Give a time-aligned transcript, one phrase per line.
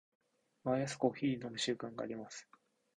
[0.63, 2.49] 毎朝コーヒーを飲む習慣があります。